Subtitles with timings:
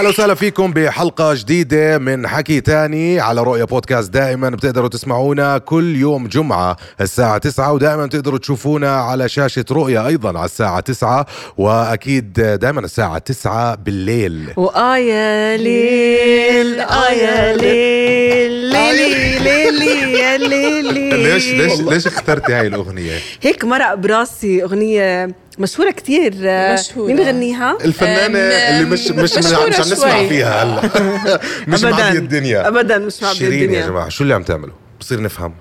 [0.00, 5.96] أهلا وسهلا فيكم بحلقة جديدة من حكي تاني على رؤيا بودكاست دائما بتقدروا تسمعونا كل
[5.96, 11.26] يوم جمعة الساعة 9 ودائما بتقدروا تشوفونا على شاشة رؤيا أيضا على الساعة 9
[11.58, 21.80] وأكيد دائما الساعة 9 بالليل وآية ليل آية ليل ليلي ليلي يا ليلي ليش ليش
[21.80, 25.28] ليش اخترتي هاي الأغنية؟ هيك مرق براسي أغنية
[25.58, 26.34] مشهورة كتير.
[26.74, 27.06] مشهورة.
[27.06, 30.28] مين بغنيها؟ الفنانة اللي مش مش مش عم نسمع شوي.
[30.28, 30.90] فيها هلا.
[31.68, 32.68] مش معبية الدنيا.
[32.68, 33.86] أبدا مش معبية شيرين يا الدنيا.
[33.86, 35.54] جماعة شو اللي عم تعملوا؟ بصير نفهم.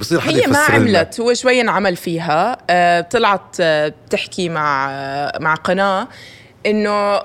[0.00, 0.58] بصير حدا هي ما.
[0.58, 2.58] عملت هو شوي انعمل فيها.
[2.70, 6.08] آه، طلعت آه، بتحكي مع آه، مع قناة
[6.66, 7.20] إنه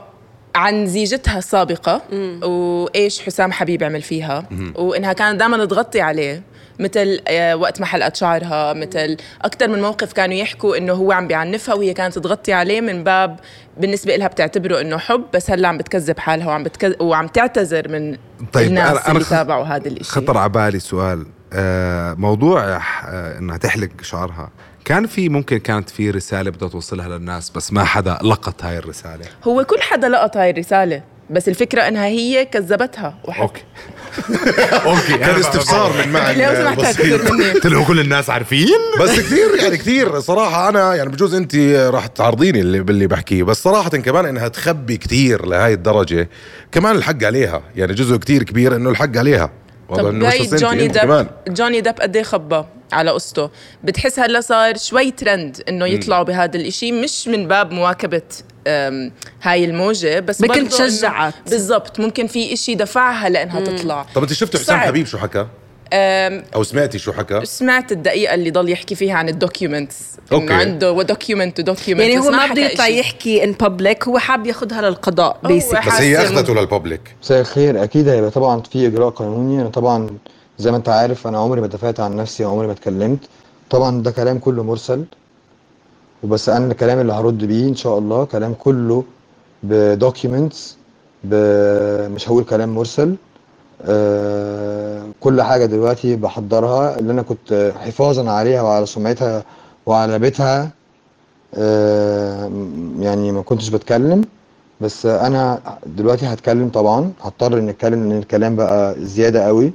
[0.55, 2.01] عن زيجتها السابقة
[2.43, 4.45] وإيش حسام حبيب عمل فيها.
[4.75, 6.43] وإنها كانت دائما تغطي عليه.
[6.79, 11.27] مثل آه، وقت ما حلقت شعرها مثل أكثر من موقف كانوا يحكوا إنه هو عم
[11.27, 13.39] بيعنفها وهي كانت تغطي عليه من باب
[13.77, 18.17] بالنسبة لها بتعتبره إنه حب بس هلأ عم بتكذب حالها وعم بتكذب وعم تعتذر من
[18.53, 20.09] طيب، الناس أنا- اللي تابعوا هذا الإشي.
[20.11, 24.49] خطر على بالي سؤال آه موضوع آه إنها تحلق شعرها.
[24.85, 29.25] كان في ممكن كانت في رسالة بدها توصلها للناس بس ما حدا لقط هاي الرسالة؟
[29.43, 31.01] هو كل حدا لقط هاي الرسالة.
[31.29, 33.61] بس الفكرة إنها هي كذبتها وحك okay.
[34.89, 35.17] okay.
[35.17, 36.97] كان استفسار من معك لو سمحت بسيط.
[36.97, 37.51] كثير مني.
[37.53, 41.55] طلعوا كل الناس عارفين؟ بس كثير يعني كثير صراحة أنا يعني بجوز أنت
[41.93, 43.43] راح تعرضيني اللي باللي بحكيه.
[43.43, 46.29] بس صراحة كمان إنها تخبي كثير لهي الدرجة.
[46.71, 47.61] كمان الحق عليها.
[47.75, 49.51] يعني جزء كثير كبير إنه الحق عليها.
[49.89, 53.49] والله طب أنت، جوني كمان؟ جوني ديب قد إيه خبى على قصته
[53.83, 58.45] بتحس هلا صار شوي ترند إنه يطلعوا بهذا الإشي مش من باب مواكبة أم،
[59.41, 61.33] هاي الموجة بس إنه- تشجعت.
[61.49, 64.79] بالضبط ممكن في إشي دفعها لإنها تطلع طب أنت شفت حسام.
[64.79, 65.45] حبيب شو حكى
[65.93, 69.97] أو سمعتي شو حكى سمعت الدقيقة اللي ضل يحكي فيها عن ال documents
[70.31, 70.43] okay.
[70.45, 72.99] انه عنده و document و document يعني هو ما بده يطلع إشي.
[72.99, 76.15] يحكي in public هو حاب ياخذها للقضاء بس هي حاسم.
[76.35, 80.09] أخذته للببليك مساء الخير أكيد هيبقى طبعا في إجراء قانوني أنا طبعا
[80.59, 83.19] زي ما أنت عارف أنا عمري ما دافعت عن نفسي وعمري ما اتكلمت
[83.69, 85.05] طبعا ده كلام كله مرسل
[86.23, 89.03] وبس أنا الكلام اللي هرد بيه إن شاء الله كلام كله
[89.63, 90.77] بدوكيومنتس
[92.13, 93.15] مش هقول كلام مرسل.
[93.85, 99.43] آه كل حاجة دلوقتي بحضرها اللي أنا كنت حفاظا عليها وعلى سمعتها
[99.85, 100.69] وعلى بيتها.
[101.55, 102.51] آه
[102.99, 104.21] يعني ما كنتش بتكلم.
[104.81, 109.73] بس أنا دلوقتي هتكلم طبعا هضطر إن أتكلم لأن الكلام بقى زيادة قوي.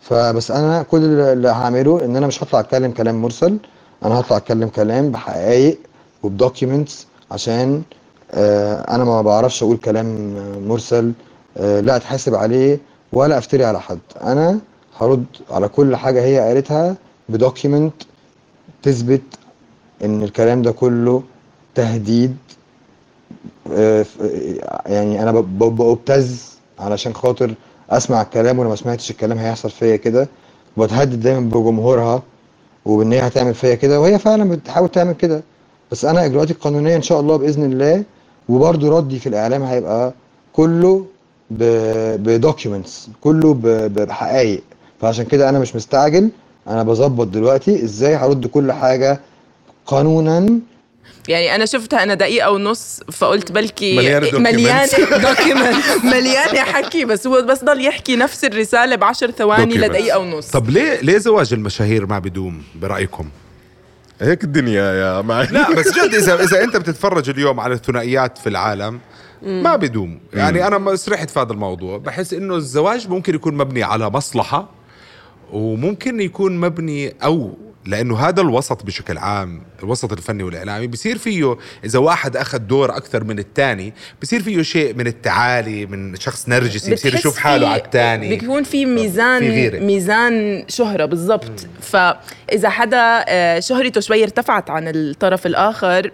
[0.00, 3.58] فبس أنا كل اللي هعمله إن أنا مش هطلع أتكلم كلام مرسل.
[4.04, 5.78] أنا هطلع أتكلم كلام بحقائق
[6.22, 7.82] وبدوكيومنتس عشان
[8.32, 10.34] آه أنا ما بعرفش أقول كلام
[10.68, 11.12] مرسل
[11.56, 12.78] آه لا أتحاسب عليه
[13.12, 13.98] ولا أفتري على حد.
[14.22, 14.58] أنا
[15.00, 16.96] هرد على كل حاجة هي قالتها
[17.28, 17.92] ب document
[18.82, 19.22] تثبت
[20.04, 21.22] إن الكلام ده كله
[21.74, 22.36] تهديد
[23.72, 24.06] آه،
[24.86, 27.54] يعني أنا ببتز علشان خاطر
[27.90, 30.28] أسمع الكلام ولو ما سمعتش الكلام هيحصل فيا كده.
[30.76, 32.22] وبتهدد دايما بجمهورها
[32.84, 35.42] وبإن هي هتعمل فيا كده وهي فعلا بتحاول تعمل كده.
[35.92, 38.04] بس أنا إجراءاتي القانونية إن شاء الله بإذن الله
[38.48, 40.12] وبرده ردي في الإعلام هيبقى
[40.52, 41.04] كله
[41.50, 43.54] ب documents كله
[43.88, 44.62] بحقائق
[45.00, 46.30] فعشان كده أنا مش مستعجل
[46.68, 49.20] أنا بظبط دلوقتي إزاي هرد كل حاجة
[49.86, 50.60] قانونا
[51.28, 53.96] يعني أنا شفتها أنا دقيقة ونص فقلت بلكي.
[54.32, 59.78] مليانه دوكيومنت مليانه حكي بس هو بس ضل يحكي نفس الرسالة بعشر ثواني Documents.
[59.78, 60.50] لدقيقة ونص.
[60.50, 63.28] طب ليه ليه زواج المشاهير ما بدوم برأيكم؟
[64.20, 65.46] هيك الدنيا يا معي.
[65.50, 69.00] لا بس جد إذا إذا أنت بتتفرج اليوم على الثنائيات في العالم
[69.42, 71.98] ما بدوم يعني أنا ما سرحت في هذا الموضوع.
[71.98, 74.68] بحس إنه الزواج ممكن يكون مبني على مصلحة
[75.52, 77.58] وممكن يكون مبني أو
[77.88, 83.24] لأنه هذا الوسط بشكل عام الوسط الفني والإعلامي بصير فيه إذا واحد أخذ دور أكثر
[83.24, 88.28] من الثاني بصير فيه شيء من التعالي من شخص نرجسي بصير يشوف حاله على الثاني.
[88.28, 89.78] بيكون في ميزان في غيرة.
[89.78, 91.66] ميزان شهرة بالضبط.
[91.80, 96.10] فإذا حدا آه، شهرته شوي ارتفعت عن الطرف الآخر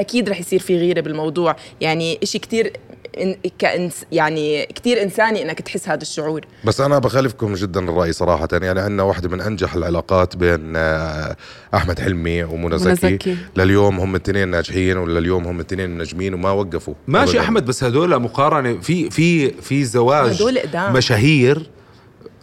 [0.00, 1.56] أكيد رح يصير في غيرة بالموضوع.
[1.80, 2.85] يعني كتير إن
[3.58, 8.80] كإنس يعني كتير إنساني إنك تحس هذا الشعور بس أنا بخالفكم جدا الرأي صراحة يعني
[8.80, 11.36] عندنا واحدة من أنجح العلاقات بين آه،
[11.74, 13.36] أحمد حلمي ومنى منى زكي.
[13.56, 17.40] لليوم هم الاثنين ناجحين ولليوم هم الاثنين ناجمين وما وقفوا ماشي أبداً.
[17.40, 20.92] أحمد بس هدول مقارنة في في في زواج هدول قدام.
[20.92, 21.70] مشاهير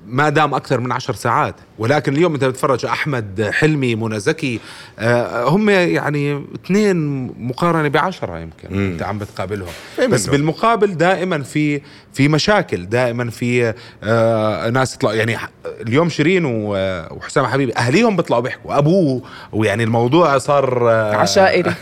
[0.08, 4.60] ما دام أكثر من عشر ساعات ولكن اليوم انت بتتفرج أحمد حلمي منى زكي
[5.00, 8.92] آه، هم يعني اثنين مقارنة بعشرة يمكن مم.
[8.92, 9.68] أنت عم بتقابلهم
[10.10, 10.32] بس منه.
[10.38, 11.82] بالمقابل دائما في
[12.14, 13.74] في مشاكل دائما في
[14.04, 15.38] آه ناس يطلعوا يعني
[15.82, 19.22] اليوم شيرين وحسام حبيبي أهليهم بيطلعوا بيحكوا أبوه
[19.52, 21.74] ويعني الموضوع صار آه عشائري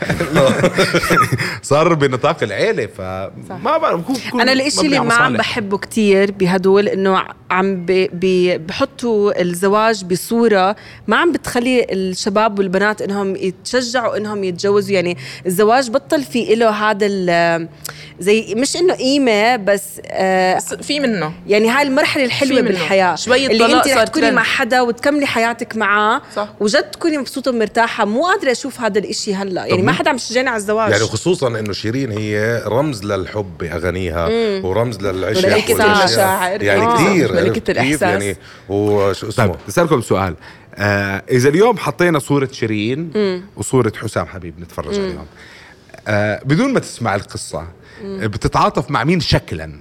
[1.61, 4.01] صار بنطاق العيلة فما بعرف
[4.33, 5.37] أنا الإشي اللي ما عم.
[5.37, 7.85] بحبه كتير بهدول إنه عم
[8.67, 10.75] بحطوا الزواج بصورة
[11.07, 14.95] ما عم بتخلي الشباب والبنات إنهم يتشجعوا إنهم يتجوزوا.
[14.95, 17.07] يعني الزواج بطل في له هذا
[18.21, 22.61] زي مش إنه قيمة بس آه بس في منه يعني هاي المرحلة الحلوة.
[22.61, 24.31] بالحياة شوية اللي انت رح تكوني.
[24.31, 26.49] مع حدا وتكملي حياتك معاه صح.
[26.59, 30.49] وجد تكوني مبسوطة ومرتاحة مو قادرة أشوف هذا الإشي هلا يعني ما حدا عم يشجعني
[30.49, 34.27] على الزواج يعني خصوصا إنه شيرين هي رمز للحب باغانيها
[34.63, 35.81] ورمز للعشق.
[35.81, 36.63] المشاعر.
[36.63, 36.95] يعني آه.
[36.95, 38.01] كثير ملكة عرفت كيف؟ الإحساس.
[38.01, 38.37] يعني
[38.69, 40.35] وشو اسمه طيب أسألكم سؤال
[40.75, 43.11] آه إذا اليوم حطينا صورة شيرين
[43.57, 45.25] وصورة حسام حبيب نتفرج عليهم
[46.07, 47.67] آه بدون ما تسمع القصة
[48.03, 49.79] بتتعاطف مع مين شكلا؟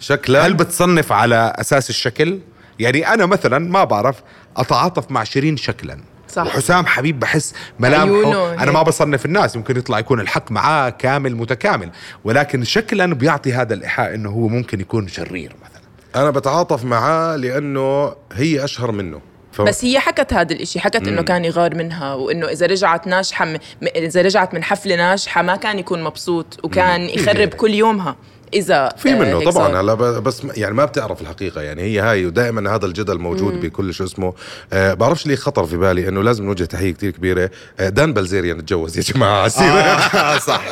[0.00, 2.38] شكلا؟ هل بتصنف على أساس الشكل؟
[2.78, 4.22] يعني أنا مثلا ما بعرف
[4.56, 5.98] أتعاطف مع شيرين شكلا.
[6.28, 6.46] صح.
[6.46, 8.54] وحسام حبيب بحس ملامحه.
[8.62, 8.72] أنا.
[8.72, 11.90] ما بصنف الناس يمكن يطلع يكون الحق معاه كامل متكامل.
[12.24, 16.22] ولكن شكلا بيعطي هذا الإيحاء إنه هو ممكن يكون شرير مثلا.
[16.22, 19.20] أنا بتعاطف معاه لأنه هي أشهر منه.
[19.56, 19.60] ف...
[19.62, 23.44] بس هي حكت هذا الإشي حكت إنه كان يغار منها وإنه إذا رجعت ناجحة.
[23.44, 23.58] م-
[23.96, 28.16] إذا رجعت من حفلة ناجحة ما كان يكون مبسوط وكان يخرب كل يومها
[28.54, 29.80] إذا في آه، منه هيك طبعا.
[29.80, 33.94] هلا ب- بس يعني ما بتعرف الحقيقة يعني هي هاي ودائما هذا الجدل موجود بكل
[33.94, 34.34] شو اسمه.
[34.72, 37.50] آه بعرفش ليه خطر في بالي إنه لازم نوجه تحية كتير كبيرة.
[37.80, 39.36] آه دان بلزيريان تجوز يا جماعة.
[39.38, 39.66] على السيرة.
[39.70, 40.64] آه صح.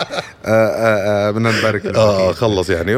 [0.44, 2.96] آه آه آه بدنا نبارك له آه خلص يعني.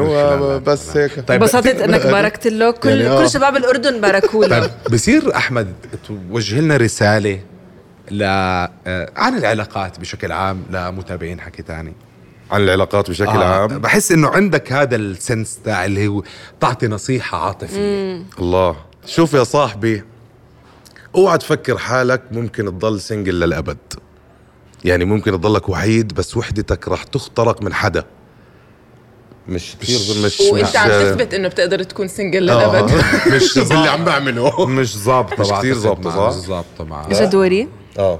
[0.59, 1.11] بس هيك.
[1.27, 3.21] طيب انبسطت إنك باركت له كل يعني آه.
[3.23, 4.59] كل شباب الأردن باركوا له.
[4.59, 5.73] طيب بصير أحمد
[6.07, 7.39] توجه لنا رسالة
[8.11, 8.23] ل
[9.17, 11.93] عن العلاقات بشكل عام لمتابعين حكي تاني.
[12.51, 13.61] عن العلاقات بشكل آه.
[13.61, 13.79] عام.
[13.79, 16.23] بحس إنه عندك هذا السنس تاع اللي هو
[16.59, 18.21] تعطي نصيحة عاطفية.
[18.39, 18.75] الله.
[19.05, 20.03] شوف يا صاحبي
[21.15, 23.77] اوعى تفكر حالك ممكن تضل سنجل للأبد.
[24.85, 28.03] يعني ممكن تضلك وحيد بس وحدتك راح تخترق من حدا.
[29.47, 32.91] مش كثير مش وإنت عم تثبت إنه بتقدر تكون سنجل آه، للأبد.
[33.35, 34.65] مش اللي عم بعمله.
[34.65, 36.29] مش ظابطة مش ظابطة، معه.
[36.31, 37.67] صح؟ مش ظابطة معه اجا دوري
[37.99, 38.19] آه.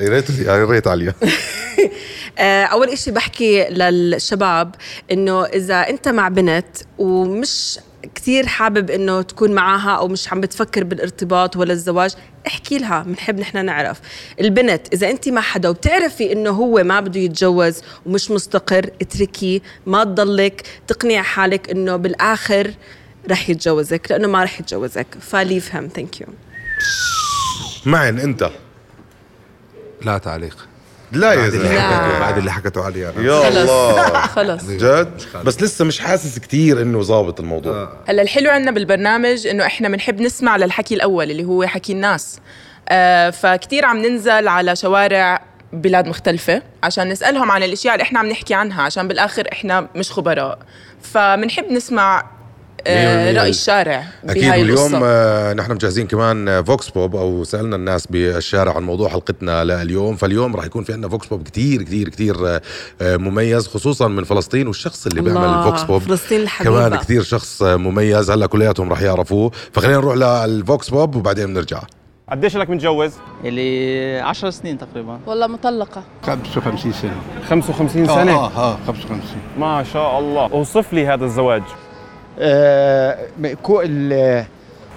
[0.00, 1.14] يا ريت يا ريت عليا.
[2.72, 4.74] أول إشي بحكي للشباب
[5.12, 7.78] إنه إذا أنت مع بنت ومش
[8.14, 12.14] كتير حابب إنه تكون معاها أو مش عم بتفكر بالارتباط ولا الزواج
[12.46, 14.00] احكي لها بنحب نحن نعرف.
[14.40, 20.04] البنت إذا أنت مع حدا وبتعرفي إنه هو ما بده يتجوز ومش مستقر اتركيه ما
[20.04, 22.74] تضلك تقنع حالك إنه بالآخر
[23.30, 25.06] رح يتجوزك لأنه ما رح يتجوزك.
[25.20, 26.26] فليف هيم ثانك يو
[27.86, 28.50] معن أنت.
[30.04, 30.68] لا تعليق.
[31.12, 31.80] لا يا بعد اللي زلمة.
[31.80, 33.22] حكته بعد اللي حكته علي أنا.
[33.22, 34.20] يا الله.
[34.20, 34.64] خلص.
[34.64, 37.92] جد؟ بس لسه مش حاسس كتير إنه ظابط الموضوع.
[38.06, 42.40] هلا الحلو عندنا بالبرنامج إنه إحنا بنحب نسمع للحكي الأول اللي هو حكي الناس.
[42.88, 48.26] آه فكتير عم ننزل على شوارع بلاد مختلفة عشان نسألهم عن الأشياء اللي إحنا عم
[48.26, 50.58] نحكي عنها عشان بالآخر إحنا مش خبراء.
[51.02, 52.24] فبنحب نسمع
[52.86, 53.32] آه.
[53.32, 55.00] رأي الشارع أكيد بهاي واليوم القصة.
[55.04, 60.16] آه، نحن مجهزين كمان آه، vox pop أو سألنا الناس بالشارع عن موضوع حلقتنا لليوم.
[60.16, 62.60] فاليوم راح يكون في عندنا vox pop كتير كتير كتير آه،
[63.02, 66.02] آه، مميز خصوصا من فلسطين والشخص اللي بيعمل ال vox pop.
[66.02, 66.88] فلسطين الحبيبة.
[66.88, 68.30] كمان كتير شخص مميز.
[68.30, 69.50] هلأ كلياتهم راح يعرفوه.
[69.72, 71.82] فخلينا نروح لل vox pop وبعدين بنرجع
[72.30, 73.12] قديش لك متجوز؟
[73.44, 75.20] اللي 10 سنين تقريبا.
[75.26, 76.02] والله مطلقة.
[76.26, 77.16] 55 سنة.
[77.48, 79.20] 55 سنة؟ آه آه 55
[79.58, 80.42] ما شاء الله.
[80.52, 81.62] أوصف لي هذا الزواج.
[83.62, 84.44] كو ال-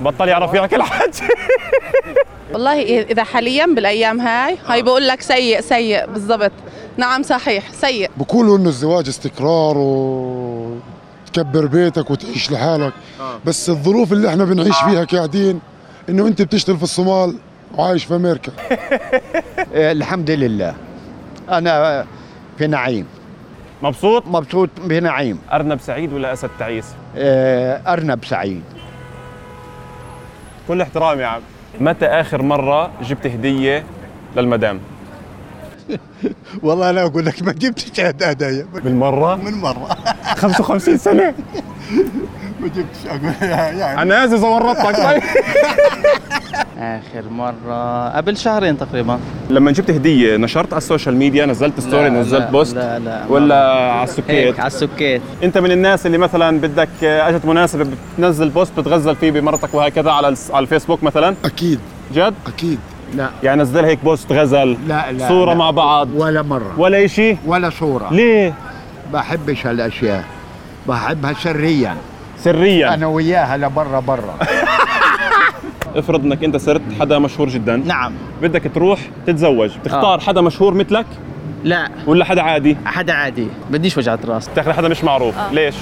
[0.01, 1.13] بطل يعرف يحكي الحاج
[2.53, 6.51] والله إذا حاليا بالأيام هاي هاي بقول لك سيء سيء بالضبط.
[6.97, 8.09] نعم صحيح سيء.
[8.17, 12.93] بقولوا إنه الزواج استقرار وتكبر بيتك وتعيش لحالك.
[13.45, 15.59] بس الظروف اللي إحنا بنعيش فيها قاعدين
[16.09, 17.35] إنه أنت بتشتغل في الصومال
[17.77, 18.51] وعايش في أمريكا.
[19.75, 20.75] آه الحمد لله.
[21.49, 22.05] أنا
[22.57, 23.05] في نعيم.
[23.83, 26.85] مبسوط؟ مبسوط بنعيم أرنب سعيد ولا أسد تعيس؟
[27.17, 28.63] آه أرنب سعيد.
[30.67, 31.41] كل احترام يا عم.
[31.79, 33.83] متى آخر مرة جبت هدية
[34.35, 34.79] للمدام؟
[36.63, 38.65] والله أنا أقول لك ما جبتش هدايا.
[38.73, 39.97] بالمرة؟ من مرة.
[40.37, 41.33] 55 سنة.
[42.61, 43.05] ما جبتش
[43.41, 45.21] يعني أنا ازز ورطتك طيب
[46.77, 48.09] آخر مرة.
[48.09, 49.19] قبل شهرين تقريبا.
[49.49, 52.99] لما جبت هدية نشرت على ال social media نزلت ستوري لا، نزلت لا، post؟ لا،
[52.99, 55.21] لا، ولا على السكيت؟ هيك على السكيت.
[55.43, 57.85] أنت من الناس اللي مثلا بدك أجت مناسبة
[58.17, 61.79] بتنزل post بتغزل فيه بمرتك وهكذا على على الفيسبوك مثلا؟ أكيد.
[62.13, 62.79] جد؟ أكيد.
[63.15, 63.29] لا.
[63.43, 65.57] يعني نزل هيك post غزل؟ لا لا صورة لا.
[65.57, 66.73] مع بعض؟ ولا مرة.
[66.77, 68.13] ولا شيء ولا صورة.
[68.13, 68.53] ليه؟
[69.13, 70.23] بحبش هالأشياء.
[70.87, 71.95] بحبها سريا.
[72.39, 72.93] سريا.
[72.93, 74.35] أنا وياها لبرا برا.
[75.95, 77.75] افرض انك انت صرت حدا مشهور جدا.
[77.75, 78.13] نعم.
[78.41, 79.71] بدك تروح تتزوج.
[79.77, 81.05] بتختار حدا مشهور مثلك؟
[81.63, 81.89] لا.
[82.07, 83.47] ولا حدا عادي؟ حدا عادي.
[83.71, 84.49] بديش وجعة راس.
[84.55, 85.35] تاخذ حدا مش معروف.
[85.51, 85.75] ليش؟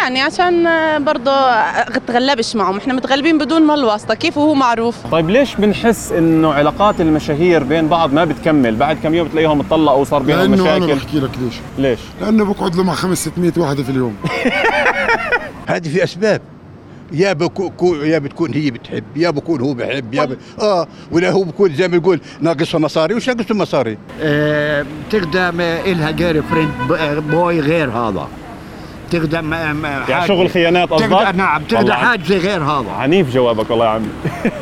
[0.00, 2.76] يعني عشان آه، برضه اتغلبش معهم.
[2.76, 4.14] إحنا متغلبين بدون ما الواسطة.
[4.14, 9.14] كيف وهو معروف؟ طيب ليش بنحس إنه علاقات المشاهير بين بعض ما بتكمل؟ بعد كم
[9.14, 10.94] يوم بتلاقيهم اتطلقوا وصار بينهم لأنه أنا مشاكل.
[11.00, 11.54] بحكي لك ليش.
[11.78, 14.16] ليش؟ لأنه بقعد له مع 5 600 واحدة في اليوم.
[15.68, 16.40] هذه في أسباب.
[17.12, 20.38] يا بكون يا بتكون هي بتحب يا بكون هو بحب يا ب...
[20.60, 26.10] آه ولا هو بكون زي ما يقول ناقصه مصاري وش ناقصه مصاري؟ آه، تقدم إلها
[26.10, 26.70] جير فريند
[27.30, 28.28] بوي غير هذا.
[29.10, 31.94] تقدم يعني شغل خيانات قصدك؟ نعم تقدر والله.
[31.94, 32.90] حاجزة غير هذا.
[32.90, 34.08] عنيف جوابك والله يا عمي.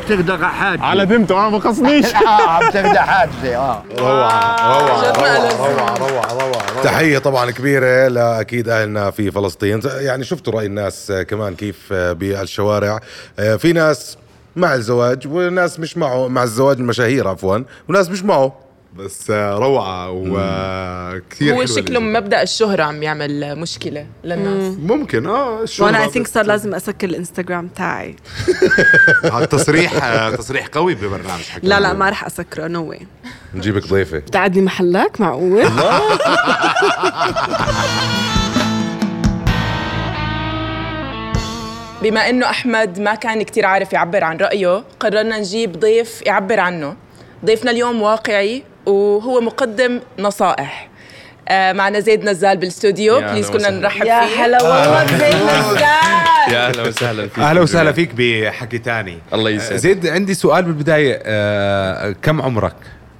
[0.09, 3.83] تقدر حاجزة على بنته أنا ما قصنيش آه تقدر حاجزة آه.
[3.99, 9.79] روعة روعة روعة روعة روعة روعة تحية طبعا كبيرة لأكيد أهلنا في فلسطين.
[9.85, 12.99] يعني شفتوا رأي الناس آه، كمان كيف آه، بالشوارع.
[13.39, 14.17] آه، في ناس
[14.55, 18.66] مع الزواج وناس مش معه مع الزواج المشاهير عفوا وناس مش معه.
[18.97, 24.77] بس روعة وكثير هو شكله مبدأ الشهرة عم يعمل مشكلة للناس.
[24.79, 28.15] ممكن آه شو وأنا اي ثينك صار لازم أسكر الإنستغرام تاعي.
[29.51, 33.07] تصريح تصريح قوي ببرنامج حكي لا لا ما رح أسكره no way
[33.55, 34.17] نجيبك ضيفة.
[34.17, 35.63] بتقعدني محلك معقول؟
[42.01, 46.95] بما إنه أحمد ما كان كتير عارف يعبر عن رأيه قررنا نجيب ضيف يعبر عنه.
[47.45, 50.89] ضيفنا اليوم واقعي وهو مقدم نصائح.
[51.49, 53.69] آه معنا زيد نزال بالاستوديو يا please كنا.
[53.69, 54.45] نرحب يا فيه.
[54.45, 55.81] هلا والله زيد نزال.
[56.53, 57.39] يا أهلا وسهلا فيك.
[57.39, 59.17] أهلا وسهلا فيك بحكي تاني.
[59.33, 59.75] الله يسعدك.
[59.75, 61.19] زيد عندي سؤال بالبداية.
[61.23, 62.75] آه كم عمرك؟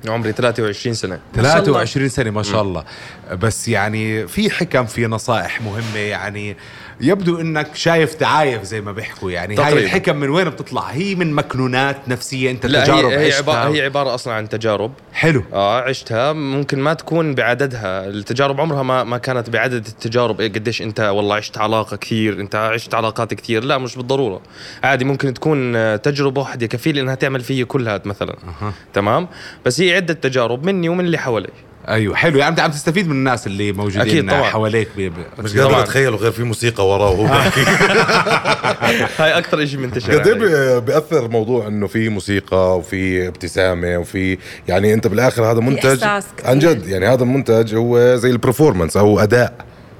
[0.07, 1.19] عمري 23 سنة.
[1.35, 2.83] 23 سنة ما شاء الله.
[3.31, 6.57] بس يعني في حكم في نصائح مهمة يعني
[7.01, 9.53] يبدو إنك شايف دعايف زي ما بيحكوا يعني.
[9.53, 9.81] هاي تقريباً.
[9.81, 13.37] الحكم من وين بتطلع؟ هي من مكنونات نفسية أنت لا تجارب هي هي عشتها.
[13.37, 14.91] عبارة, هي عبارة أصلا عن تجارب.
[15.13, 15.43] حلو.
[15.53, 16.33] آه عشتها.
[16.33, 18.07] ممكن ما تكون بعددها.
[18.07, 20.41] التجارب عمرها ما ما كانت بعدد التجارب.
[20.41, 23.63] إيه قديش أنت والله عشت علاقة كثير أنت عشت علاقات كثير.
[23.63, 24.41] لا مش بالضرورة.
[24.83, 28.35] عادي ممكن تكون آه، تجربة واحدة كفيل إنها تعمل فيي كلها مثلا.
[28.61, 28.73] أه.
[28.93, 29.27] تمام؟
[29.65, 31.49] بس هي عدة تجارب مني ومن اللي حوالي.
[31.89, 34.43] أيوه حلو يعني أنت عم تستفيد من الناس اللي موجودين أكيد طبعاً.
[34.43, 34.87] حواليك.
[34.97, 37.61] بي بي مش قادر اتخيله غير في موسيقى وراه وهو بيحكي
[39.23, 40.27] هاي أكثر شيء منتشر قد.
[40.27, 46.03] إيه بي- بيأثر موضوع إنه في موسيقى وفي ابتسامة وفي يعني أنت بالآخر هذا منتج.
[46.45, 49.53] عن جد يعني هذا المنتج هو زي ال performance أو أداء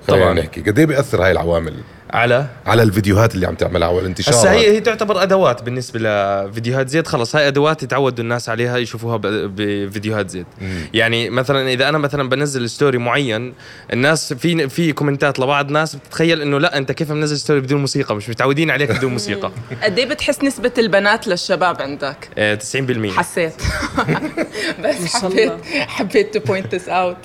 [0.08, 0.34] طبعاً.
[0.34, 1.74] نحكي قد إيه بيأثر هاي العوامل؟
[2.10, 7.08] على؟ على الفيديوهات اللي عم تعملها والانتشار هسا هي هي تعتبر أدوات بالنسبة لفيديوهات زيد
[7.08, 10.46] خلص هاي أدوات يتعودوا الناس عليها يشوفوها ب- بفيديوهات زيد
[10.94, 13.54] يعني مثلا إذا أنا مثلا بنزل story معين
[13.94, 17.82] الناس في في comment ات لبعض ناس بتتخيل إنه لا أنت كيف منزل story بدون
[17.82, 19.52] موسيقى؟ مش متعودين عليك بدون موسيقى.
[19.84, 23.54] قد إيه بتحس نسبة البنات للشباب عندك؟ آه، 90% حسيت.
[24.84, 25.52] بس حبيت
[25.88, 27.18] حبيت to point this out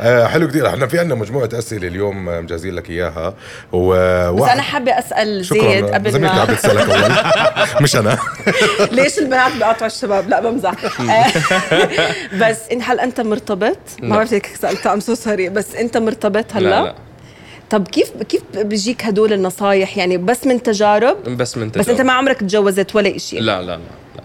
[0.00, 3.34] آه حلو كثير إحنا في عندنا مجموعة أسئلة اليوم آه، مجهزين لك إياها.
[3.72, 3.88] و
[4.34, 7.12] بس أنا حابة أسأل زيد قبل زميلتي عم ما بتسألك اول
[7.82, 8.18] مش أنا.
[8.92, 10.74] ليش البنات بيقاطعوا الشباب؟ لا بمزح.
[12.40, 14.16] بس إن هل أنت مرتبط؟ ما.
[14.16, 16.94] بعرف هيك سالت I'm so sorry بس أنت مرتبط هلا؟ لا لا.
[17.70, 22.00] طب كيف كيف بيجيك هدول النصايح؟ يعني بس من تجارب؟ بس من بس أنت تجارب.
[22.06, 23.80] ما عمرك تجوزت ولا شيء لا لا لا.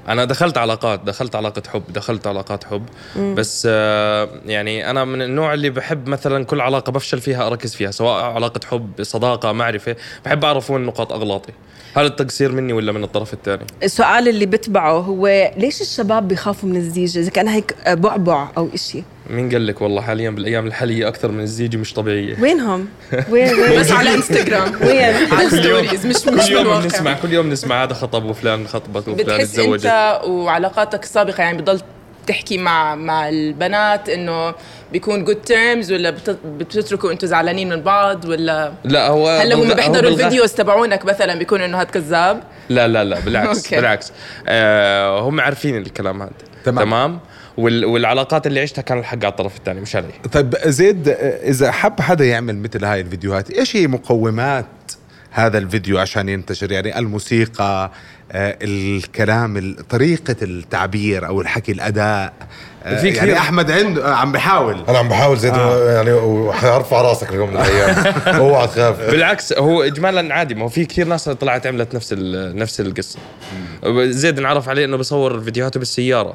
[0.09, 2.85] أنا دخلت علاقات دخلت علاقة حب دخلت علاقات حب.
[3.15, 3.35] مم.
[3.35, 7.91] بس آه، يعني أنا من النوع اللي بحب مثلا كل علاقة بفشل فيها أركز فيها
[7.91, 9.95] سواء علاقة حب صداقة معرفة.
[10.25, 11.53] بحب أعرف وين نقاط أغلاطي.
[11.95, 16.75] هل التقصير مني ولا من الطرف الثاني؟ السؤال اللي بتبعه هو ليش الشباب بيخافوا من
[16.75, 19.03] الزيجة؟ إذا كان هيك بعبع أو إشي.
[19.29, 22.87] مين قال لك والله حاليا بالأيام الحالية أكثر من الزيجه مش طبيعية؟ وينهم؟
[23.31, 26.63] وين وين؟ بس على انستغرام وين؟ على كل يوم ال stories مش كل مش يوم
[26.63, 26.81] بالواقع.
[26.83, 31.57] بنسمع كل يوم نسمع هذا خطب وفلان خطبت وفلان بتحس تزوجت أنت وعلاقاتك السابقه يعني
[31.57, 31.81] بضل
[32.27, 34.53] تحكي مع مع البنات إنه
[34.91, 39.73] بيكون good terms ولا بت- بتتركوا أنتوا زعلانين من بعض ولا لا هو هلا هم
[39.73, 43.73] بيحضروا الفيديوز تبعونك مثلا بيكونوا إنه هاد كذاب؟ لا لا لا بالعكس.
[43.73, 44.11] بالعكس.
[44.47, 46.31] آه هم عارفين الكلام هذا.
[46.65, 46.83] تمام.
[46.85, 47.19] تمام؟
[47.57, 50.07] والعلاقات اللي عشتها كان الحق على الطرف الثاني مش علي.
[50.31, 51.09] طيب زيد
[51.43, 54.65] إذا حب حدا يعمل مثل هاي الفيديوهات إيش هي مقومات
[55.31, 57.91] هذا الفيديو عشان ينتشر؟ يعني الموسيقى
[58.31, 62.33] آه، الكلام ال- طريقة التعبير أو الحكي الأداء
[62.85, 64.83] آه، في كثير- يعني أحمد عنده عم بحاول.
[64.89, 65.91] أنا عم بحاول زيد آه.
[65.91, 68.13] يعني وحارفع راسك اليوم من الأيام.
[68.41, 70.55] اوعى تخاف بالعكس هو اجمالا عادي.
[70.55, 73.19] ما هو في كثير ناس طلعت عملت نفس ال- نفس القصة.
[74.03, 76.33] زيد نعرف عليه إنه بصور فيديوهاته بالسيارة.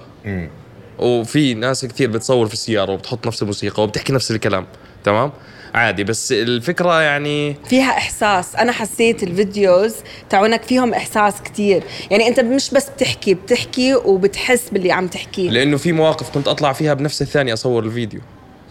[0.99, 4.67] وفي ناس كثير بتصور في السيارة وبتحط نفس الموسيقى وبتحكي نفس الكلام
[5.05, 5.33] تمام؟
[5.75, 8.57] عادي بس الفكرة يعني فيها إحساس.
[8.57, 9.95] أنا حسيت الفيديوز
[10.31, 15.51] تاعونك فيهم إحساس كتير يعني أنت مش بس بتحكي بتحكي وبتحس باللي عم تحكيه.
[15.51, 18.21] لأنه في مواقف كنت أطلع فيها بنفس الثانية أصور الفيديو.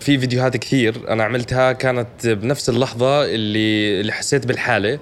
[0.01, 4.99] في فيديوهات كثير أنا عملتها كانت بنفس اللحظة اللي اللي حسيت بالحالة.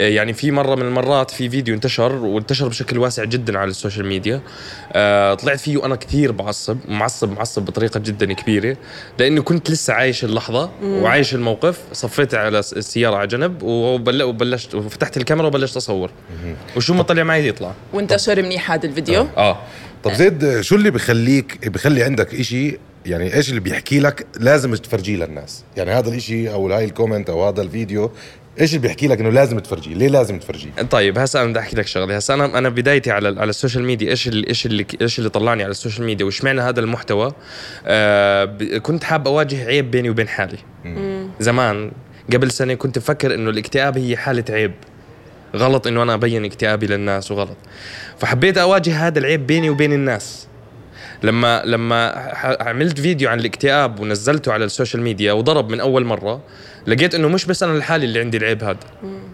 [0.00, 3.75] آه، يعني في مرة من المرات في فيديو انتشر وانتشر بشكل واسع جدا على ال
[3.75, 4.40] social media.
[4.92, 8.76] آه، طلعت فيه وأنا كثير بعصب معصب معصب بطريقة جدا كبيرة.
[9.18, 10.70] لأنه كنت لسه عايش اللحظة.
[10.82, 16.10] وعايش الموقف صفيت على الس- السيارة على جنب وبل- وبلشت وفتحت الكاميرا وبلشت أصور.
[16.76, 17.72] وشو ما طلع معي يطلع.
[17.92, 19.58] وانتشر منيح هذا الفيديو؟ آه.
[20.04, 25.16] طب زيد شو اللي بخليك بخلي عندك إشي يعني إيش اللي بيحكي لك لازم تفرجيه
[25.16, 25.64] للناس.
[25.76, 28.10] يعني هذا الإشي أو هاي ال comment أو هذا الفيديو
[28.60, 31.76] إيش اللي بيحكي لك إنه لازم تفرجيه؟ ليه لازم تفرجيه؟ طيب هسه أنا بدي أحكي
[31.76, 32.16] لك شغلة.
[32.16, 34.10] هسه أنا أنا بدايتي على على ال social media.
[34.10, 37.32] إيش اللي إيش اللي إيش اللي طلعني على ال social media؟ وش معنى هذا المحتوى؟
[37.86, 38.44] آه
[38.82, 40.58] كنت حاب أواجه عيب بيني وبين حالي.
[41.40, 41.92] زمان
[42.32, 44.72] قبل سنة كنت بفكر إنه الاكتئاب هي حالة عيب.
[45.56, 47.56] غلط إنه أنا أبين اكتئابي للناس وغلط.
[48.18, 50.46] فحبيت أواجه هذا العيب بيني وبين الناس.
[51.22, 52.08] لما لما
[52.60, 56.40] عملت فيديو عن الاكتئاب ونزلته على ال social media وضرب من أول مرة
[56.86, 58.78] لقيت إنه مش بس أنا لحالي اللي عندي العيب هذا.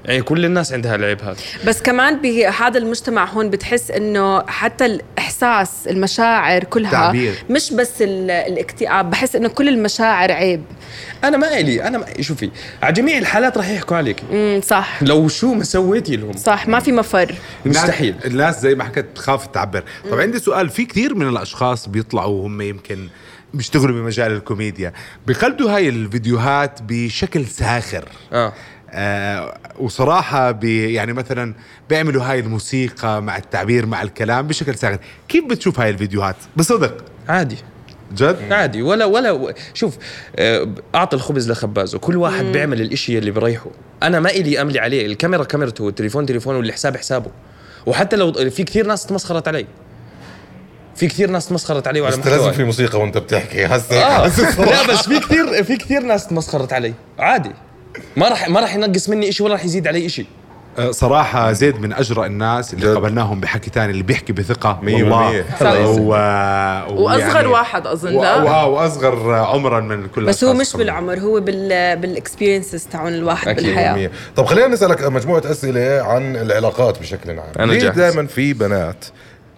[0.04, 1.36] يعني كل الناس عندها العيب هذا.
[1.66, 7.34] بس كمان بهذا المجتمع هون بتحس إنه حتى الإحساس المشاعر كلها تعبير.
[7.50, 10.62] مش بس ال- الاكتئاب بحس إنه كل المشاعر عيب.
[11.24, 12.50] أنا ما إلي أنا ما شوفي
[12.82, 14.22] على جميع الحالات راح يحكوا عليك.
[14.32, 15.02] امم صح.
[15.02, 16.36] لو شو ما سويتي لهم.
[16.36, 17.34] صح ما في مفر.
[17.66, 18.14] مستحيل.
[18.24, 19.84] الناس زي ما حكيت تخاف تعبر.
[20.10, 23.08] طب عندي سؤال في كثير من الأشخاص بيطلعوا هم يمكن
[23.54, 24.92] بيشتغلوا بمجال الكوميديا.
[25.26, 28.08] بيقلدوا هاي الفيديوهات بشكل ساخر.
[28.32, 28.52] آه.
[28.90, 31.54] آه وصراحة بي يعني مثلا
[31.90, 34.98] بيعملوا هاي الموسيقى مع التعبير مع الكلام بشكل ساخر.
[35.28, 37.04] كيف بتشوف هاي الفيديوهات؟ بصدق.
[37.28, 37.56] عادي.
[38.14, 38.82] جد؟ عادي.
[38.82, 39.96] ولا ولا شوف
[40.36, 41.98] آه، أعطي الخبز لخبازه.
[41.98, 42.52] كل واحد مم.
[42.52, 43.70] بيعمل الإشي اللي بريحه.
[44.02, 45.06] أنا ما إلي أملي عليه.
[45.06, 47.30] الكاميرا كاميرته والتليفون تليفونه والحساب حسابه.
[47.86, 49.66] وحتى لو في كثير ناس تمسخرت علي.
[50.96, 53.66] في كثير ناس تمسخرت علي وعلى بس لازم في موسيقى وانت بتحكي.
[53.76, 54.26] هسه آه.
[54.58, 56.94] لا بس في كثير في كثير ناس تمسخرت علي.
[57.18, 57.50] عادي.
[58.16, 60.26] ما راح ما راح ينقص مني شيء ولا راح يزيد علي شيء
[60.78, 64.78] آه، صراحة زيد من أجرأ الناس اللي قابلناهم بحكي تاني اللي بيحكي بثقة.
[64.82, 65.44] مية والله.
[65.60, 65.84] بالمية.
[65.86, 66.08] و...
[67.02, 68.16] وأصغر واحد أظن.
[68.16, 68.22] و...
[68.22, 68.42] لا.
[68.42, 73.56] واو واصغر عمرا من كل بس هو مش بالعمر هو بال بال experiences تاعون الواحد
[73.56, 73.94] بالحياة.
[73.94, 74.10] مية.
[74.36, 77.52] طب خلينا نسألك مجموعة أسئلة عن العلاقات بشكل عام.
[77.58, 77.88] أنا ليه.
[77.88, 79.04] دائما في بنات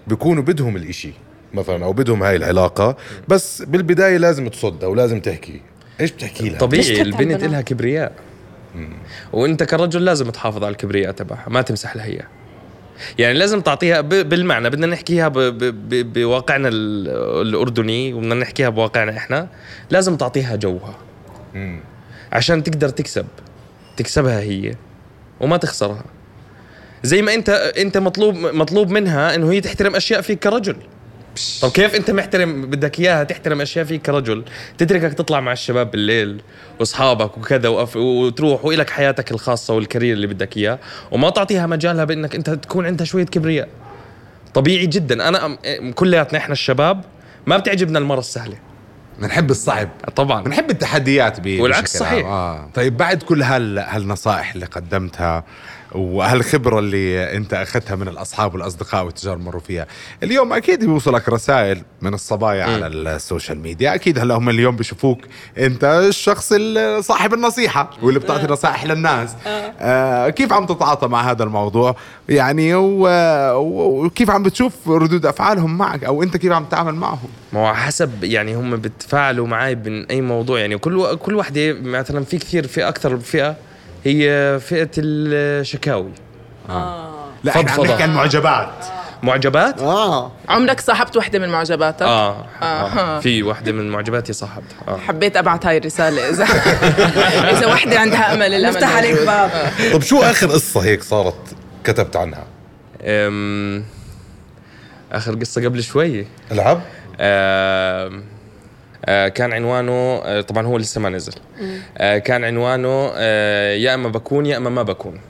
[0.07, 1.13] بيكونوا بدهم الإشي
[1.55, 2.97] مثلا أو بدهم هاي العلاقة.
[3.29, 5.61] بس بالبداية لازم تصد أو لازم تحكي.
[6.01, 8.13] إيش بتحكي لها؟ طبيعي البنت إلها كبرياء.
[9.33, 12.27] وأنت كرجل لازم تحافظ على الكبرياء تبعها ما تمسح لها اياه
[13.19, 17.09] يعني لازم تعطيها ب- بالمعنى بدنا نحكيها ب- ب- ب- بواقعنا ال-
[17.49, 19.49] الأردني وبدنا نحكيها بواقعنا إحنا.
[19.91, 20.95] لازم تعطيها جوها.
[22.33, 23.27] عشان تقدر تكسب.
[23.97, 24.75] تكسبها هي
[25.41, 26.05] وما تخسرها.
[27.05, 30.77] زي ما انت انت مطلوب مطلوب منها انه هي تحترم أشياء فيك كرجل.
[31.63, 34.45] طب كيف انت محترم؟ بدك إياها تحترم أشياء فيك كرجل.
[34.79, 36.43] تتركك تطلع مع الشباب بالليل
[36.81, 37.97] وأصحابك وكذا وأف...
[37.97, 40.79] وتروح وإلك حياتك الخاصة والكارير اللي بدك إياه.
[41.11, 43.69] وما تعطيها مجالها بإنك أنت تكون عندها شوية كبرياء.
[44.55, 45.29] طبيعي جدا.
[45.29, 45.59] أنا
[45.95, 47.05] كلياتنا إحنا الشباب
[47.47, 48.57] ما بتعجبنا المرة السهلة.
[49.19, 49.89] بنحب الصعب.
[50.17, 50.43] طبعا.
[50.43, 52.27] بنحب التحديات والعكس صحيح.
[52.27, 52.71] آه.
[52.75, 55.45] طيب بعد كل هال هالنصائح اللي قدمتها
[55.95, 59.87] وهالخبرة اللي انت أخذتها من الأصحاب والأصدقاء والتجار مروا فيها.
[60.23, 63.95] اليوم أكيد بيوصلك رسائل من الصبايا على السوشيال ميديا.
[63.95, 65.19] أكيد هلا هم اليوم بيشوفوك
[65.59, 69.35] انت الشخص ال- صاحب النصيحة واللي بتعطي نصائح للناس.
[69.47, 71.97] آه كيف عم تتعاطى مع هذا الموضوع؟
[72.29, 77.75] يعني وكيف عم بتشوف ردود أفعالهم معك؟ أو أنت كيف عم تتعامل معهم؟ ما هو
[77.75, 80.61] حسب يعني هم بتفاعلوا معي من أي موضوع.
[80.61, 83.57] يعني كل كل وحدة مثلا في كثير في أكثر فئة
[84.05, 86.13] هي فئة الشكاوي
[86.69, 88.85] لا إحنا عم نحكي عن معجبات
[89.23, 92.65] معجبات؟ آه عمرك صاحبت وحدة من معجباتك؟ آه, آه.
[92.65, 93.21] آه.
[93.21, 94.97] في وحدة من معجباتي صاحبتها آه.
[94.99, 96.45] حبيت ابعت هاي الرسالة اذا
[97.53, 99.17] إذا وحدة عندها أمل الأمل نفتح عليك.
[99.17, 99.51] باب.
[99.51, 99.93] آه.
[99.93, 102.45] طب شو آخر قصة هيك صارت كتبت عنها؟
[103.03, 103.85] أم...
[105.13, 106.81] آخر قصة قبل شوي العب
[107.21, 108.25] أم...
[109.07, 109.93] آه كان عنوانه
[110.25, 111.33] آه طبعا هو لسه ما نزل.
[111.99, 113.07] آه كان عنوانه
[113.75, 115.21] يا أما بكون يا أما ما بكون.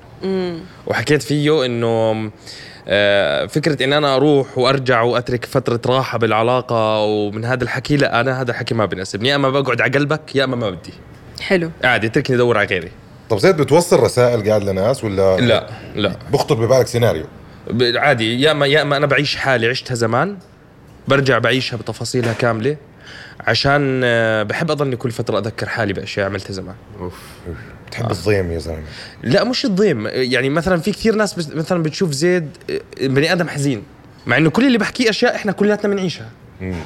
[0.87, 2.31] وحكيت فيه إنه
[3.47, 8.51] فكرة اني أنا أروح وأرجع وأترك فترة راحة بالعلاقة ومن هذا الحكي لا أنا هذا
[8.51, 9.29] الحكي ما بناسبني.
[9.29, 10.93] يا أما بقعد على قلبك يا أما ما بدي.
[11.41, 11.71] حلو.
[11.85, 12.91] عادي اتركني أدور على غيري.
[13.31, 16.17] طب زيد بتوصل رسائل قاعد لناس ولا؟ لا لا.
[16.33, 17.25] بخطر ببالك سيناريو.
[17.81, 20.37] عادي يا أما يا أما أنا بعيش حالي عشتها زمان
[21.09, 22.77] برجع بعيشها بتفاصيلها كاملة.
[23.47, 26.75] عشان آه، بحب اضلني كل فترة أذكر حالي بأشياء عملتها زمان.
[27.87, 28.83] بتحب الضيم يا زلمة.
[29.23, 30.07] لا مش الضيم.
[30.07, 33.83] يعني مثلا في كثير ناس بس مثلا بتشوف زيد آه، بني آدم حزين
[34.27, 36.31] مع إنه كل اللي بحكيه أشياء إحنا كلياتنا بنعيشها.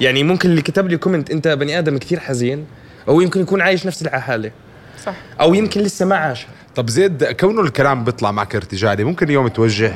[0.00, 2.66] يعني ممكن اللي كتب لي كومنت أنت بني آدم كثير حزين
[3.08, 4.50] أو يمكن يكون عايش نفس الحاله
[5.04, 5.14] صح.
[5.40, 9.94] أو يمكن لسه ما عاشها طب زيد كونه الكلام بيطلع معك ارتجالي ممكن اليوم توجه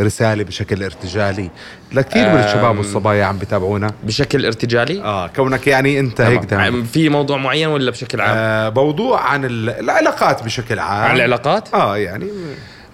[0.00, 1.50] رسالة بشكل ارتجالي.
[1.92, 3.92] لكثير من الشباب والصبايا عم بتابعونا.
[4.04, 6.54] بشكل ارتجالي؟ آه كونك يعني أنت هيك
[6.92, 11.10] في موضوع معين ولا بشكل عام؟ آه موضوع عن ال- العلاقات بشكل عام.
[11.10, 12.26] عن العلاقات؟ آه يعني.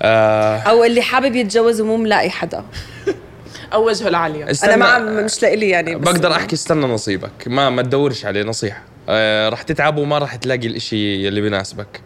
[0.02, 0.56] آه.
[0.58, 2.64] أو اللي حابب يتجوز ومو ملاقي حدا.
[3.72, 7.30] أو وجهه العاليه أنا ما مش لاقي لي يعني بس بقدر أحكي استنى نصيبك.
[7.46, 8.82] ما ما تدورش عليه نصيحة.
[9.08, 12.00] آه رح تتعب وما رح تلاقي الإشي اللي بيناسبك.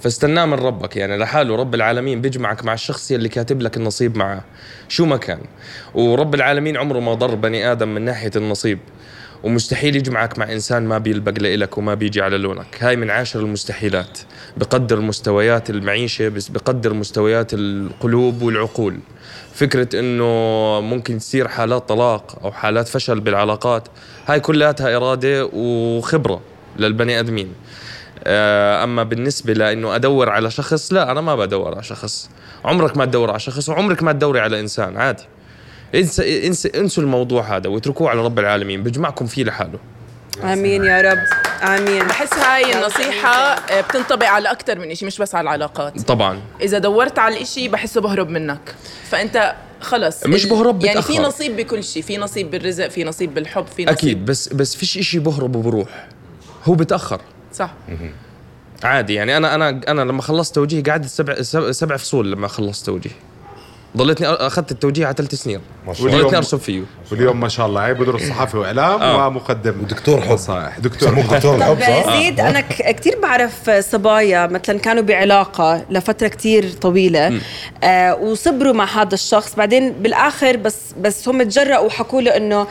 [0.00, 4.44] فاستناه من ربك يعني لحاله رب العالمين بيجمعك مع الشخص اللي كاتب لك النصيب معاه
[4.88, 5.40] شو ما كان.
[5.94, 8.78] ورب العالمين عمره ما ضر بني آدم من ناحية النصيب.
[9.42, 12.76] ومستحيل يجمعك مع إنسان ما بيلبق لك وما بيجي على لونك.
[12.80, 14.18] هاي من عاشر المستحيلات.
[14.56, 18.98] بقدر مستويات المعيشة بس بقدر مستويات القلوب والعقول.
[19.58, 20.24] فكرة إنه
[20.80, 23.88] ممكن تصير حالات طلاق أو حالات فشل بالعلاقات
[24.26, 26.40] هاي كلياتها إرادة وخبرة
[26.76, 27.52] للبني آدمين.
[28.24, 32.30] آه، أما بالنسبة لإنه أدور على شخص لا أنا ما بدور على شخص.
[32.64, 35.24] عمرك ما تدور على شخص وعمرك ما تدوري على إنسان عادي.
[36.74, 39.78] إنسوا الموضوع هذا واتركوه على رب العالمين بيجمعكم فيه لحاله.
[40.44, 41.18] آمين يا رب.
[41.62, 42.06] آمين.
[42.06, 46.00] بحس هاي النصيحة آه، بتنطبق على أكثر من شيء مش بس على العلاقات.
[46.00, 46.40] طبعا.
[46.60, 48.74] إذا دورت على الإشي بحسه بهرب منك.
[49.10, 51.14] فأنت خلص مش بهرب، يعني بتأخر.
[51.14, 52.02] في نصيب بكل شيء.
[52.02, 56.06] في نصيب بالرزق في نصيب بالحب في نصيب أكيد بس بس فيش إشي بهرب وبروح.
[56.64, 57.20] هو بتأخر.
[57.52, 57.74] صح.
[58.84, 62.86] عادي يعني أنا أنا أنا لما خلصت توجيه قعدت سبع سبع, سبع فصول لما خلصت
[62.86, 63.10] توجيه.
[63.96, 65.60] ضليتني أخذت التوجيه على ثلاث سنين.
[66.00, 66.82] ضليتني أرسم فيه.
[67.12, 67.86] واليوم ما شاء الله.
[67.86, 69.26] هي بدرس صحافه وإعلام آه.
[69.26, 69.80] ومقدم.
[69.80, 70.32] ودكتور حب.
[70.32, 70.78] نصائح.
[70.78, 75.84] دكتور سموك دكتور الحب طب صح؟ زيد أنا ك- كتير بعرف صبايا مثلا كانوا بعلاقة
[75.90, 77.40] لفترة كتير طويلة
[77.84, 79.54] آه وصبروا مع هذا الشخص.
[79.54, 82.66] بعدين بالآخر بس بس هم تجرأوا وحكوا له إنه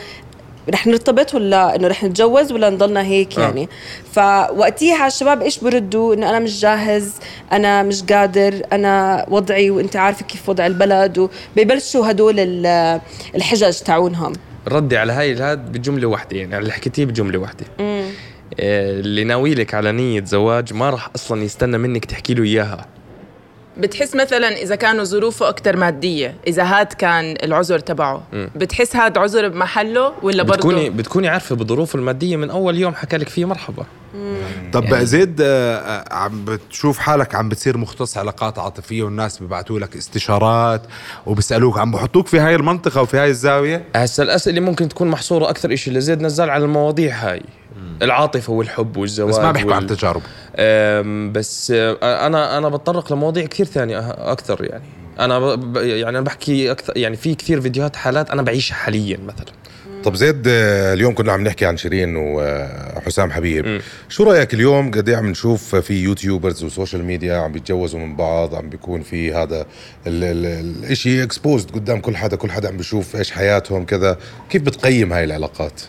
[0.70, 3.42] رح نرتبط ولا إنه رح نتجوز ولا نضلنا هيك آه.
[3.42, 3.68] يعني؟
[4.12, 7.14] فوقتيها الشباب إيش بردوا؟ إنه أنا مش جاهز
[7.52, 11.18] أنا مش قادر أنا وضعي وأنت عارفة كيف وضع البلد
[11.54, 13.00] وبيبلشوا هدول ال-
[13.34, 14.32] الحجج تاعونهم
[14.68, 19.54] ردي على هاي الهاد بجملة واحدة يعني على اللي حكيتيه بجملة واحدة آه، اللي ناوي
[19.54, 22.86] لك على نية زواج ما راح أصلا يستنى منك تحكي له إياها.
[23.78, 28.50] بتحس مثلا إذا كانوا ظروفه أكثر مادية إذا هاد كان العذر تبعه مم.
[28.56, 33.16] بتحس هاد عذر بمحله ولا بتكوني برضه بتكوني عارفة بظروفه المادية من أول يوم حكى
[33.16, 33.84] لك فيه مرحبا.
[34.72, 39.78] طب يعني- زيد آه، آه، عم بتشوف حالك عم بتصير مختص علاقات عاطفية والناس بيبعتوا
[39.78, 40.82] لك استشارات
[41.26, 45.76] وبيسألوك عم بحطوك في هاي المنطقة وفي هاي الزاوية؟ هسا الأسئلة ممكن تكون محصورة أكثر
[45.76, 47.42] شيء لزيد نزال على المواضيع هاي.
[48.02, 50.22] العاطفة والحب والزواج بس ما بيحكوا عن وال- تجارب
[50.56, 54.84] أم، بس آه، أنا أنا بتطرق لمواضيع كثير ثانية أه- أكثر يعني.
[55.20, 59.46] أنا ب- يعني أنا بحكي أكثر يعني في كثير فيديوهات حالات أنا بعيشها حاليا مثلا.
[60.04, 63.80] طب زيد آه، اليوم كنا عم نحكي عن شيرين وحسام حبيب.
[64.08, 68.16] شو رأيك اليوم قد إيه عم نشوف في YouTubers و social media عم بيتجوزوا من
[68.16, 69.60] بعض عم بيكون في هذا
[70.06, 70.46] ال- ال-
[70.84, 74.16] الإشي exposed قدام كل حدا كل حدا عم بيشوف إيش حياتهم كذا.
[74.50, 75.80] كيف بتقيم هاي العلاقات؟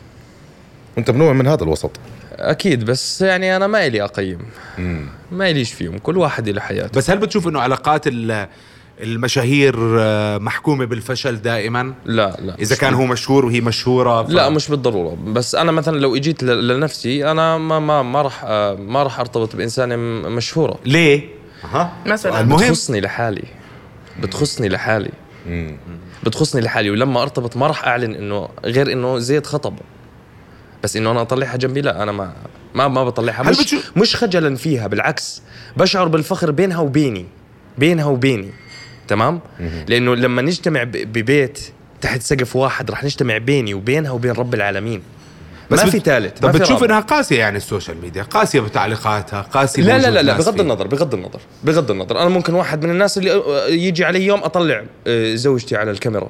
[0.97, 1.91] وانت منوع من هذا الوسط.
[2.31, 4.39] أكيد بس يعني أنا ما إلي أقيم.
[5.31, 6.97] ما إليش فيهم كل واحد له حياته.
[6.97, 8.47] بس هل بتشوف إنه علاقات ال-
[9.03, 12.55] المشاهير آه، محكومة بالفشل دائما؟ لا لا.
[12.59, 14.29] إذا كان هو مشهور وهي مشهورة ف...
[14.29, 15.17] لا مش بالضرورة.
[15.25, 19.55] بس أنا مثلا لو إجيت لنفسي أنا ما ما ما راح آه، ما راح أرتبط
[19.55, 19.95] بإنسانة
[20.29, 20.79] مشهورة.
[20.85, 21.21] ليه؟
[21.63, 21.93] أها.
[22.05, 22.41] مثلا.
[22.41, 23.43] المهم بتخصني لحالي.
[24.21, 25.11] بتخصني لحالي.
[26.23, 29.73] بتخصني لحالي ولما أرتبط ما راح أعلن إنه غير إنه زيد خطب.
[30.83, 32.33] بس إنه أنا أطلعها جنبي؟ لا أنا ما
[32.75, 33.43] ما ما بطلعها.
[33.43, 35.41] مش بتشوف- مش خجلا فيها بالعكس.
[35.77, 37.25] بشعر بالفخر بينها وبيني
[37.77, 38.49] بينها وبيني.
[39.07, 39.39] تمام؟
[39.87, 41.59] لأنه لما نجتمع ببيت
[42.01, 45.01] تحت سقف واحد رح نجتمع بيني وبينها وبين رب العالمين.
[45.71, 46.83] بس ما بت- في ثالث طب بتشوف.
[46.83, 50.59] إنها قاسية يعني ال social media؟ قاسية بتعليقاتها قاسية لا لا لا لا بغض.
[50.61, 52.21] النظر بغض النظر بغض النظر.
[52.21, 56.29] أنا ممكن واحد من الناس اللي آه، يجي علي يوم أطلع آه، زوجتي على الكاميرا.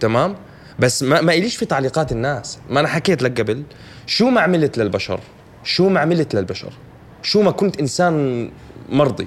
[0.00, 0.34] تمام؟
[0.78, 2.58] بس ما ما إليش في تعليقات الناس.
[2.70, 3.62] ما أنا حكيت لك قبل
[4.06, 5.20] شو ما عملت للبشر؟
[5.64, 6.72] شو ما عملت للبشر؟
[7.22, 8.50] شو ما كنت إنسان
[8.88, 9.26] مرضي؟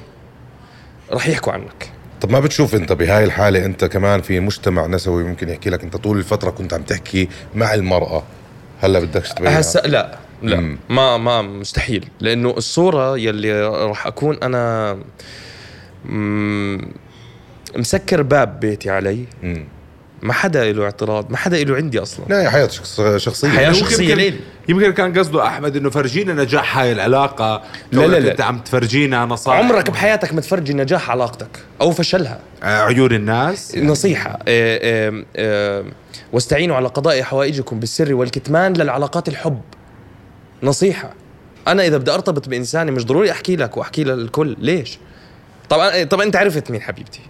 [1.12, 1.92] رح يحكوا عنك.
[2.22, 5.98] طب ما بتشوف أنت بهاي الحالة أنت كمان في مجتمع نسوي ممكن يحكي لك أنت
[5.98, 8.24] طول الفترة كنت عم تحكي مع المرأة.
[8.82, 10.78] هلأ بدكش تبينها هسا لا لا.
[10.90, 12.10] ما ما مستحيل.
[12.20, 14.98] لأنه الصورة يلي راح أكون أنا
[16.06, 16.92] مم،
[17.76, 19.26] مسكر باب بيتي علي.
[20.22, 22.26] ما حدا له اعتراض ما حدا له عندي أصلا.
[22.30, 23.50] لا هي حياة شخص شخصية.
[23.50, 24.40] حياة يمكن- شخصية ليلي.
[24.70, 27.64] يمكن كان قصده أحمد إنه فرجينا نجاح هاي العلاقة.
[27.92, 28.32] لا، لا، لا.
[28.32, 29.58] أنت عم تفرجينا نصائح.
[29.60, 33.78] عمرك بحياتك ما تفرجي نجاح علاقتك أو فشلها؟ عيون الناس.
[33.78, 34.30] نصيحة.
[34.48, 35.86] آه، آه، آه،
[36.34, 39.62] واستعينوا على قضاء حوائجكم بالسر والكتمان للعلاقات الحب.
[40.64, 41.14] نصيحة.
[41.68, 44.56] أنا إذا بدي أرتبط بإنسانة مش ضروري أحكي لك وأحكي للكل.
[44.60, 44.98] ليش؟
[45.70, 47.22] طبعا طبعا أنت عرفت مين حبيبتي.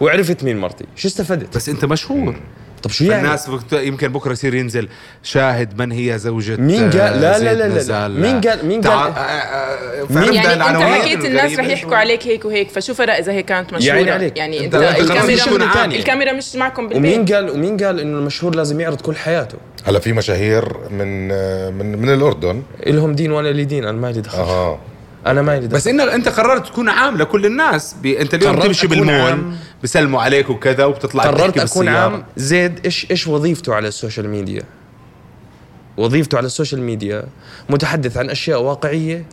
[0.00, 2.36] وعرفت مين مرتي شو استفدت؟ بس أنت مشهور
[2.82, 4.88] طب شو يعني؟ الناس يمكن بكرة يصير ينزل
[5.22, 8.20] شاهد من هي زوجة مين قال آه، لا لا لا لا, لا.
[8.20, 12.44] مين قال مين قال آه، آه، مين- يعني أنت حكيت الناس رح يحكوا عليك هيك
[12.44, 14.36] وهيك فشو فرق إذا هي كانت يا مشهورة عيني عليك.
[14.36, 15.96] يعني انت- انت, انت الكاميرا تانية.
[15.98, 19.98] الكاميرا مش معكم بالبيت ومين قال ومين قال إنه المشهور لازم يعرض كل حياته؟ هلا
[19.98, 21.28] في مشاهير من
[21.78, 24.78] من من الأردن إلهم دين ولا لي دين أنا ما لي دخل أها
[25.26, 28.20] أنا ما لي بس انك أنت قررت تكون عام لكل الناس بي...
[28.20, 29.54] أنت اليوم تمشي بالمول.
[29.82, 31.88] بسلموا عليك وكذا وبتطلع قررت أكون.
[31.88, 32.24] عام.
[32.36, 34.62] زيد إيش إيش وظيفته على ال social media؟
[35.96, 37.24] وظيفته على ال social media
[37.70, 39.24] متحدث عن أشياء واقعية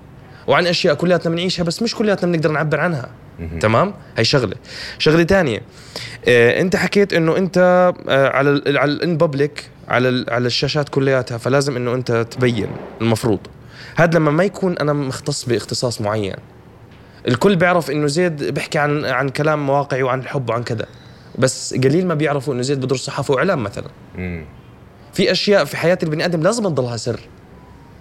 [0.47, 3.09] وعن أشياء كلياتنا بنعيشها بس مش كلياتنا بنقدر نعبر عنها.
[3.59, 4.55] تمام؟ هي شغلة.
[4.99, 5.61] شغلة تانية
[6.27, 7.57] آه أنت حكيت إنه أنت
[8.09, 12.67] آه على ال على الان بابليك على ال على الشاشات كلياتها فلازم إنه أنت تبين
[13.01, 13.39] المفروض.
[13.95, 16.35] هذا لما ما يكون أنا مختص باختصاص معين.
[17.27, 20.85] الكل بيعرف إنه زيد بيحكي عن عن كلام واقعي وعن الحب وعن كذا.
[21.39, 23.87] بس قليل ما بيعرفوا إنه زيد بدرس صحافة وإعلام مثلا.
[25.13, 27.19] في أشياء في حياة البني آدم لازم تضلها سر.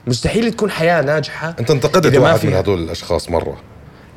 [0.07, 2.55] مستحيل تكون حياة ناجحة أنت انتقدت واحد من.
[2.55, 3.57] هدول الأشخاص مرة.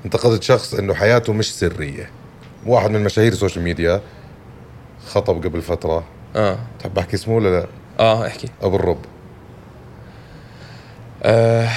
[0.05, 2.09] انتقدت شخص إنه حياته مش سرية.
[2.65, 4.01] واحد من مشاهير السوشيال ميديا
[5.07, 6.03] خطب قبل فترة.
[6.35, 6.57] آه.
[6.79, 7.67] تحب أحكي اسمه ولا لا؟
[7.99, 8.47] آه احكي.
[8.61, 8.97] أبو الرب.
[11.25, 11.69] آه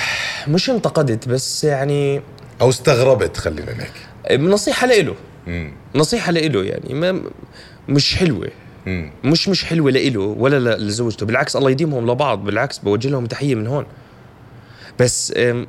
[0.48, 2.20] مش انتقدت بس يعني
[2.61, 4.37] أو استغربت خلينا نحكي.
[4.37, 5.14] نصيحة لإله.
[5.94, 7.20] نصيحة لإله يعني ما
[7.88, 8.48] مش حلوة.
[8.87, 9.11] مم.
[9.24, 13.66] مش مش حلوة لإله ولا لزوجته بالعكس الله يديمهم لبعض بالعكس بوجه لهم تحية من
[13.66, 13.87] هون.
[15.00, 15.66] بس آم،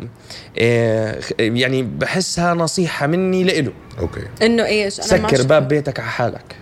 [0.59, 3.71] آه، يعني بحسها نصيحة مني لإله.
[3.99, 4.21] أوكي.
[4.41, 5.43] إنه إيش؟ أنا ما سكر.
[5.47, 6.55] باب بيتك على حالك.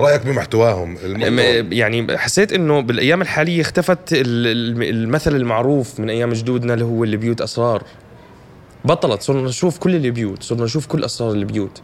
[0.00, 6.32] رأيك بمحتواهم م- يعني حسيت إنه بالأيام الحالية اختفت ال- ال- المثل المعروف من أيام
[6.32, 7.82] جدودنا اللي هو البيوت أسرار.
[8.84, 11.80] بطلت صرنا نشوف كل البيوت صرنا نشوف كل أسرار البيوت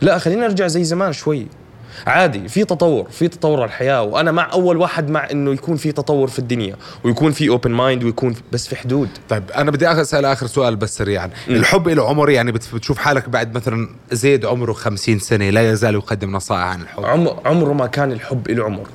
[0.00, 1.46] لا خلينا نرجع زي زمان شوي.
[2.06, 5.92] عادي في تطور في تطور على الحياة وأنا مع أول واحد مع إنه يكون في
[5.92, 9.08] تطور في الدنيا ويكون في open mind ويكون في بس في حدود.
[9.28, 11.30] طيب أنا بدي أسأل آخر سؤال بس سريعا.
[11.48, 15.94] الحب له عمر يعني بت- بتشوف حالك بعد مثلا زيد عمره 50 سنة لا يزال
[15.94, 17.04] يقدم نصائح عن الحب.
[17.04, 18.86] عمر عمره ما كان الحب له عمر.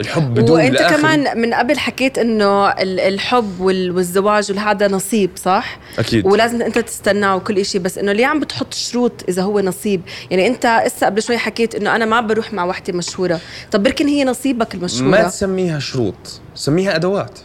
[0.00, 5.30] الحب بدون وانت لآخر- كمان من قبل حكيت إنه ال- الحب وال- والزواج وهذا نصيب
[5.36, 6.26] صح؟ أكيد.
[6.26, 10.46] ولازم أنت تستناه وكل شيء بس إنه ليه عم بتحط شروط إذا هو نصيب؟ يعني
[10.46, 13.40] أنت هسه قبل شوي حكيت إنه أنا ما بروح مع وحدة مشهورة،
[13.72, 17.38] طب بركن هي نصيبك المشهورة ما تسميها شروط سميها أدوات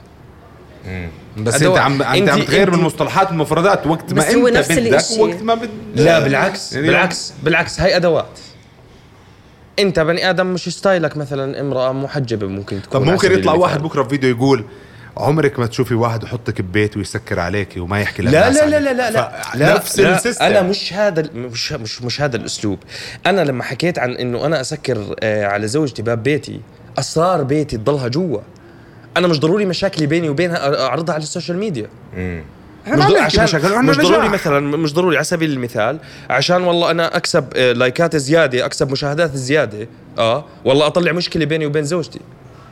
[1.37, 1.79] بس أنت أدوات.
[1.81, 5.03] عم أنت عم تغير من مصطلحات المفردات وقت ما أنت بدك.
[5.19, 8.39] وقت ما بد لا بالعكس يعني بالعكس بالعكس هاي أدوات
[9.79, 13.53] انت بني آدم مش style ك مثلا امرأة محجبة ممكن تكون طب ممكن يطلع.
[13.53, 14.65] واحد بكرة في فيديو يقول
[15.17, 18.79] عمرك ما تشوفي واحد يحطك ببيت ويسكر عليكي وما يحكي لا للناس لا لا.
[18.79, 20.45] لا لا لا, لا نفس لا ال system.
[20.45, 22.79] أنا مش هذا مش مش مش هذا الأسلوب.
[23.25, 26.59] أنا لما حكيت عن إنه أنا أسكر آه، على زوجتي باب بيتي
[26.99, 28.39] أسرار بيتي تضلها جوا.
[29.17, 31.87] أنا مش ضروري مشاكلي بيني وبينها أعرضها على ال social media.
[32.13, 32.43] إحنا
[32.87, 34.29] عشان مشاكل، مش ضروري.
[34.29, 39.35] مثلا مش ضروري على سبيل المثال عشان والله أنا أكسب آه، لايكات زيادة أكسب مشاهدات
[39.35, 42.19] زيادة آه والله أطلع مشكلة بيني وبين زوجتي.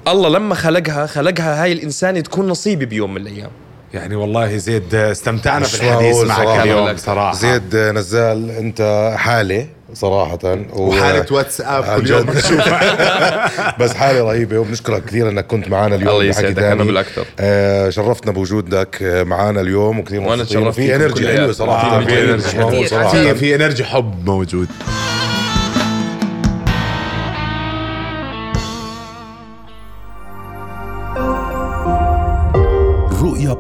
[0.07, 3.51] الله لما خلقها خلقها هاي الإنسانة تكون نصيبي بيوم من الأيام.
[3.93, 6.63] يعني والله زيد استمتعنا بالحديث معك صراحة.
[6.63, 12.25] اليوم صراحة زيد نزال أنت حالة صراحة و- وحالة واتساب كل يوم
[13.79, 16.71] بس حالة رهيبة وبنشكرك كثير أنك كنت معنا اليوم الله يسعدك، تاني.
[16.71, 17.25] أنا بالأكثر.
[17.39, 20.45] آه شرفتنا بوجودك آه، معنا اليوم وكثير مبسوطين.
[20.45, 21.27] تشرفت في energy.
[21.27, 24.67] حلوة صراحة في في في energy حب موجود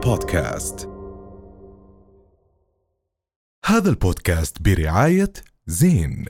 [0.03, 0.89] بودكاست.
[3.65, 5.33] هذا البودكاست برعاية
[5.67, 6.25] زين.